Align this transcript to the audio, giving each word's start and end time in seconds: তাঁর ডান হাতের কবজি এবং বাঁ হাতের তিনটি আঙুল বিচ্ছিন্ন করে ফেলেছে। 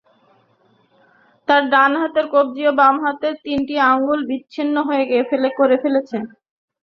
তাঁর 1.47 1.63
ডান 1.69 1.91
হাতের 2.01 2.25
কবজি 2.33 2.61
এবং 2.63 2.75
বাঁ 2.79 2.93
হাতের 3.03 3.33
তিনটি 3.45 3.75
আঙুল 3.89 4.19
বিচ্ছিন্ন 4.29 4.75
করে 5.59 5.75
ফেলেছে। 5.83 6.17